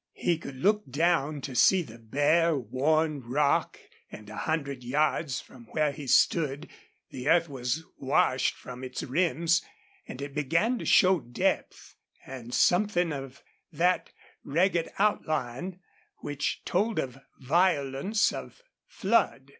He 0.17 0.39
could 0.39 0.55
look 0.55 0.89
down 0.89 1.41
to 1.41 1.53
see 1.53 1.83
the 1.83 1.99
bare, 1.99 2.57
worn 2.57 3.21
rock, 3.21 3.77
and 4.11 4.31
a 4.31 4.35
hundred 4.35 4.83
yards 4.83 5.39
from 5.39 5.65
where 5.73 5.91
he 5.91 6.07
stood 6.07 6.67
the 7.11 7.27
earth 7.29 7.47
was 7.47 7.83
washed 7.97 8.55
from 8.55 8.83
its 8.83 9.03
rims 9.03 9.61
and 10.07 10.19
it 10.19 10.33
began 10.33 10.79
to 10.79 10.85
show 10.85 11.19
depth 11.19 11.93
and 12.25 12.51
something 12.51 13.13
of 13.13 13.43
that 13.71 14.11
ragged 14.43 14.89
outline 14.97 15.79
which 16.17 16.63
told 16.65 16.97
of 16.97 17.19
violence 17.37 18.33
of 18.33 18.63
flood. 18.87 19.49